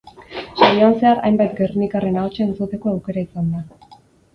Saioan 0.61 0.95
zehar 1.01 1.21
hainbat 1.29 1.55
gernikarren 1.61 2.21
ahotsa 2.25 2.45
entzuteko 2.49 2.97
aukera 2.97 3.29
izan 3.31 3.59
da. 3.59 3.67